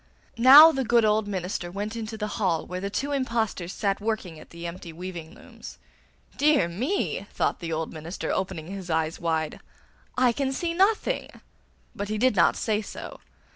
[0.39, 4.39] Now the good old minister went into the hall where the two impostors sat working
[4.39, 5.77] at the empty weaving looms.
[6.37, 9.59] 'Dear me!' thought the old minister, opening his eyes wide,
[10.17, 11.39] 'I can see nothing!'
[11.95, 13.19] But he did not say so.